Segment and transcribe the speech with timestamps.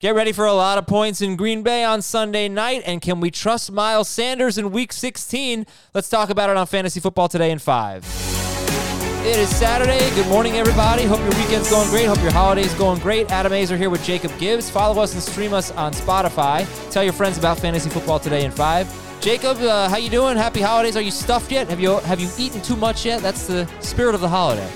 [0.00, 2.84] Get ready for a lot of points in Green Bay on Sunday night.
[2.86, 5.66] And can we trust Miles Sanders in week 16?
[5.92, 8.04] Let's talk about it on Fantasy Football Today in 5.
[9.26, 9.98] It is Saturday.
[10.14, 11.02] Good morning, everybody.
[11.02, 12.06] Hope your weekend's going great.
[12.06, 13.28] Hope your holiday's going great.
[13.32, 14.70] Adam Aizer here with Jacob Gibbs.
[14.70, 16.64] Follow us and stream us on Spotify.
[16.92, 19.20] Tell your friends about Fantasy Football Today in 5.
[19.20, 20.36] Jacob, uh, how you doing?
[20.36, 20.96] Happy holidays.
[20.96, 21.68] Are you stuffed yet?
[21.70, 23.20] Have you have you eaten too much yet?
[23.20, 24.70] That's the spirit of the holiday.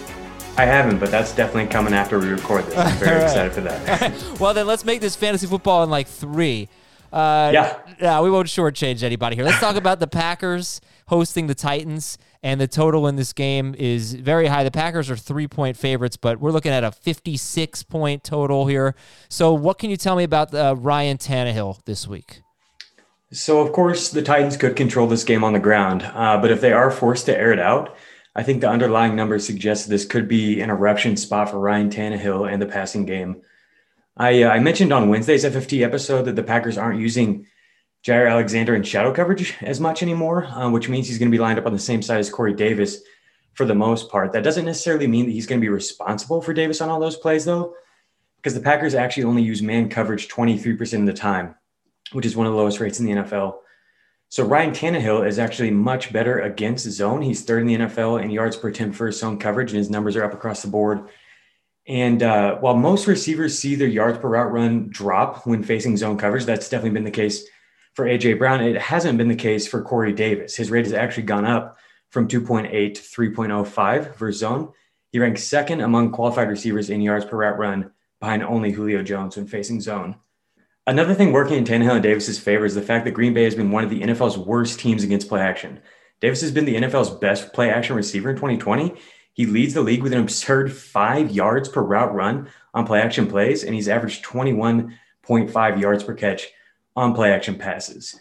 [0.57, 2.77] I haven't, but that's definitely coming after we record this.
[2.77, 3.25] I'm very right.
[3.25, 4.37] excited for that.
[4.41, 6.69] well, then let's make this fantasy football in like three.
[7.13, 7.79] Uh, yeah.
[8.01, 9.45] Yeah, we won't shortchange anybody here.
[9.45, 14.15] Let's talk about the Packers hosting the Titans, and the total in this game is
[14.15, 14.65] very high.
[14.65, 18.95] The Packers are three point favorites, but we're looking at a 56 point total here.
[19.29, 22.43] So, what can you tell me about uh, Ryan Tannehill this week?
[23.31, 26.61] So, of course, the Titans could control this game on the ground, uh, but if
[26.61, 27.97] they are forced to air it out,
[28.35, 32.51] I think the underlying numbers suggest this could be an eruption spot for Ryan Tannehill
[32.51, 33.43] and the passing game.
[34.17, 37.47] I, uh, I mentioned on Wednesday's FFT episode that the Packers aren't using
[38.05, 41.41] Jaire Alexander in shadow coverage as much anymore, uh, which means he's going to be
[41.41, 43.03] lined up on the same side as Corey Davis
[43.55, 44.33] for the most part.
[44.33, 47.17] That doesn't necessarily mean that he's going to be responsible for Davis on all those
[47.17, 47.75] plays, though,
[48.37, 51.55] because the Packers actually only use man coverage 23% of the time,
[52.13, 53.59] which is one of the lowest rates in the NFL.
[54.33, 57.21] So Ryan Tannehill is actually much better against zone.
[57.21, 60.17] He's third in the NFL in yards per attempt for zone coverage, and his numbers
[60.17, 61.07] are up across the board.
[61.87, 66.17] And uh, while most receivers see their yards per route run drop when facing zone
[66.17, 67.45] coverage, that's definitely been the case
[67.93, 68.63] for AJ Brown.
[68.63, 70.57] It hasn't been the case for Corey Davis.
[70.57, 71.77] His rate has actually gone up
[72.09, 74.73] from 2.8 to 3.05 for zone.
[75.11, 79.37] He ranks second among qualified receivers in yards per route run behind only Julio Jones
[79.37, 80.17] when facing zone.
[80.85, 83.55] Another thing working in Tannehill and Davis's favor is the fact that Green Bay has
[83.55, 85.81] been one of the NFL's worst teams against play action.
[86.21, 88.95] Davis has been the NFL's best play action receiver in 2020.
[89.33, 93.29] He leads the league with an absurd five yards per route run on play action
[93.29, 96.49] plays, and he's averaged 21.5 yards per catch
[96.97, 98.19] on play action passes.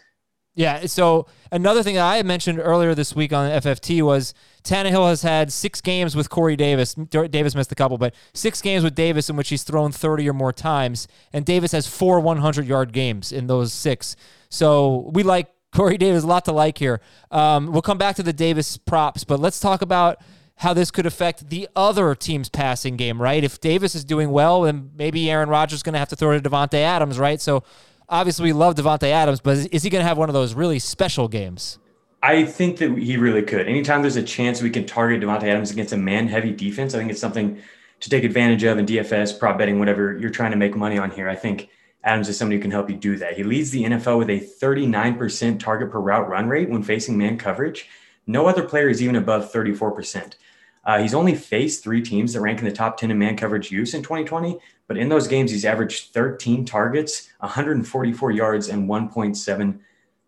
[0.54, 0.84] Yeah.
[0.86, 5.50] So another thing that I mentioned earlier this week on FFT was Tannehill has had
[5.50, 6.94] six games with Corey Davis.
[6.94, 10.34] Davis missed a couple, but six games with Davis in which he's thrown 30 or
[10.34, 11.08] more times.
[11.32, 14.14] And Davis has four 100 yard games in those six.
[14.50, 17.00] So we like Corey Davis, a lot to like here.
[17.30, 20.18] Um, we'll come back to the Davis props, but let's talk about
[20.56, 23.42] how this could affect the other team's passing game, right?
[23.42, 26.38] If Davis is doing well, then maybe Aaron Rodgers is going to have to throw
[26.38, 27.40] to Davante Adams, right?
[27.40, 27.64] So
[28.08, 30.78] obviously we love Davante Adams, but is he going to have one of those really
[30.78, 31.78] special games?
[32.22, 33.66] I think that he really could.
[33.66, 37.10] Anytime there's a chance we can target Davante Adams against a man-heavy defense, I think
[37.10, 37.60] it's something
[38.00, 41.10] to take advantage of in DFS, prop betting, whatever you're trying to make money on
[41.10, 41.28] here.
[41.28, 41.68] I think
[42.04, 43.36] Adams is somebody who can help you do that.
[43.36, 47.38] He leads the NFL with a 39% target per route run rate when facing man
[47.38, 47.88] coverage.
[48.26, 50.34] No other player is even above 34%.
[50.84, 53.70] Uh, he's only faced three teams that rank in the top 10 in man coverage
[53.70, 59.78] use in 2020, but in those games, he's averaged 13 targets, 144 yards, and 1.7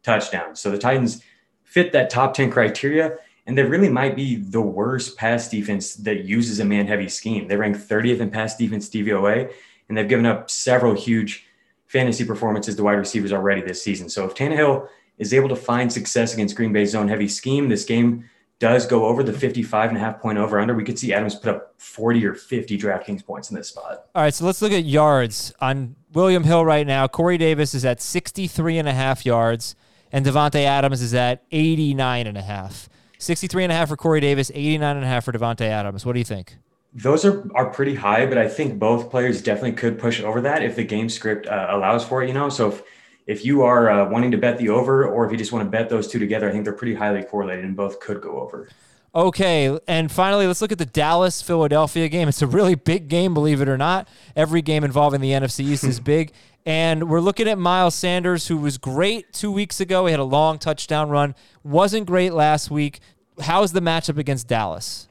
[0.02, 0.60] touchdowns.
[0.60, 1.22] So the Titans
[1.64, 6.24] fit that top 10 criteria, and they really might be the worst pass defense that
[6.24, 7.48] uses a man heavy scheme.
[7.48, 9.52] They rank 30th in pass defense DVOA,
[9.88, 11.46] and they've given up several huge
[11.86, 14.08] fantasy performances to wide receivers already this season.
[14.08, 14.88] So if Tannehill
[15.18, 18.28] is able to find success against Green Bay's zone heavy scheme, this game
[18.64, 21.34] does go over the 55 and a half point over under, we could see Adams
[21.34, 24.06] put up 40 or 50 DraftKings points in this spot.
[24.14, 27.06] All right, so let's look at yards on William Hill right now.
[27.06, 29.76] Corey Davis is at 63 and a half yards,
[30.10, 32.88] and Davante Adams is at 89 and a half.
[33.18, 36.06] 63 and a half for Corey Davis, 89 and a half for Davante Adams.
[36.06, 36.56] What do you think?
[36.94, 40.62] Those are, are pretty high, but I think both players definitely could push over that
[40.62, 42.48] if the game script uh, allows for it, you know?
[42.48, 42.82] So if
[43.26, 45.70] if you are uh, wanting to bet the over or if you just want to
[45.70, 48.68] bet those two together, I think they're pretty highly correlated and both could go over.
[49.14, 52.26] Okay, and finally, let's look at the Dallas Philadelphia game.
[52.26, 54.08] It's a really big game, believe it or not.
[54.34, 56.32] Every game involving the NFC East is big.
[56.66, 60.06] And we're looking at Miles Sanders, who was great two weeks ago.
[60.06, 62.98] He had a long touchdown run, wasn't great last week.
[63.40, 65.08] How's the matchup against Dallas?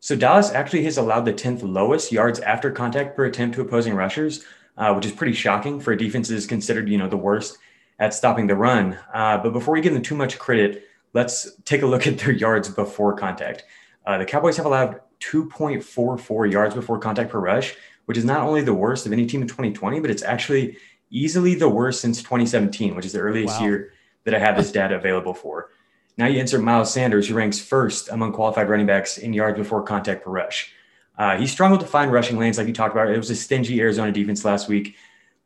[0.00, 3.94] So, Dallas actually has allowed the 10th lowest yards after contact per attempt to opposing
[3.94, 4.44] rushers
[4.76, 7.58] uh, which is pretty shocking for a defense that is considered, you know, the worst
[7.98, 8.98] at stopping the run.
[9.12, 12.32] Uh, but before we give them too much credit, let's take a look at their
[12.32, 13.64] yards before contact.
[14.06, 17.74] Uh, the Cowboys have allowed 2.44 yards before contact per rush,
[18.04, 20.76] which is not only the worst of any team in 2020, but it's actually
[21.10, 23.66] easily the worst since 2017, which is the earliest wow.
[23.66, 23.92] year
[24.24, 25.70] that I have this data available for.
[26.18, 29.82] Now you insert Miles Sanders, who ranks first among qualified running backs in yards before
[29.82, 30.72] contact per rush.
[31.18, 33.10] Uh, he struggled to find rushing lanes, like you talked about.
[33.10, 34.96] It was a stingy Arizona defense last week,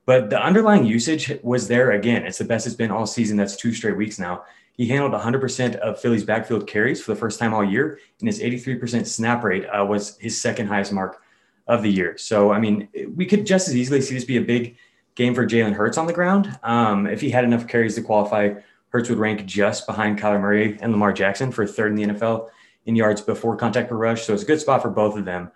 [0.05, 2.25] but the underlying usage was there again.
[2.25, 3.37] It's the best it's been all season.
[3.37, 4.45] That's two straight weeks now.
[4.77, 8.41] He handled 100% of Philly's backfield carries for the first time all year, and his
[8.41, 11.23] 83% snap rate uh, was his second highest mark
[11.67, 12.17] of the year.
[12.17, 14.77] So, I mean, we could just as easily see this be a big
[15.15, 16.59] game for Jalen Hurts on the ground.
[16.63, 18.55] Um, if he had enough carries to qualify,
[18.89, 22.49] Hurts would rank just behind Kyler Murray and Lamar Jackson for third in the NFL
[22.87, 24.25] in yards before contact per rush.
[24.25, 25.53] So it's a good spot for both of them.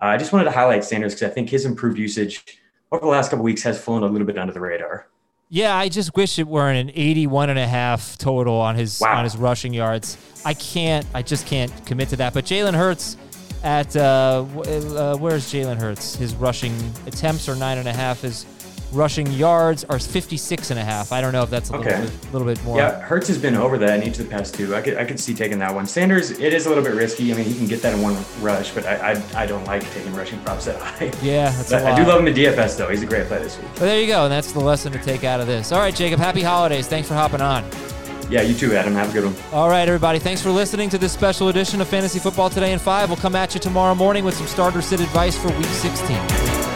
[0.00, 2.44] Uh, I just wanted to highlight Sanders because I think his improved usage
[2.92, 5.08] over the last couple weeks has flown a little bit under the radar.
[5.50, 9.18] Yeah, I just wish it were an 81 and a half total on his Wow.
[9.18, 10.16] on his rushing yards.
[10.44, 11.06] I can't.
[11.14, 12.34] I just can't commit to that.
[12.34, 13.16] But Jalen Hurts
[13.64, 16.14] at uh, uh, where's Jalen Hurts?
[16.16, 16.74] His rushing
[17.06, 18.20] attempts are nine and a half.
[18.20, 18.44] His
[18.92, 21.12] rushing yards are 56 and a half.
[21.12, 21.90] I don't know if that's a Okay.
[22.00, 22.78] little, bit, little bit more.
[22.78, 24.74] Yeah, Hurts has been over that in each of the past two.
[24.74, 25.86] I could I could see taking that one.
[25.86, 27.32] Sanders, it is a little bit risky.
[27.32, 29.82] I mean, he can get that in one rush, but I I, I don't like
[29.92, 31.10] taking rushing props that high.
[31.22, 32.88] Yeah, that's I do love him in DFS though.
[32.88, 33.66] He's a great play this week.
[33.74, 35.72] But there you go, and that's the lesson to take out of this.
[35.72, 36.18] All right, Jacob.
[36.20, 36.86] Happy holidays.
[36.88, 37.64] Thanks for hopping on.
[38.30, 38.92] Yeah, you too, Adam.
[38.94, 39.34] Have a good one.
[39.52, 40.18] All right, everybody.
[40.18, 43.08] Thanks for listening to this special edition of Fantasy Football Today in 5.
[43.08, 46.67] We'll come at you tomorrow morning with some starter sit advice for week 16.